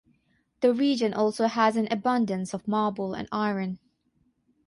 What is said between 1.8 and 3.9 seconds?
abundance of marble and iron.